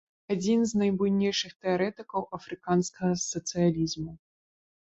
Адзін 0.35 0.63
з 0.69 0.79
найбуйнейшых 0.81 1.51
тэарэтыкаў 1.65 2.21
афрыканскага 2.39 3.13
сацыялізму. 3.29 4.11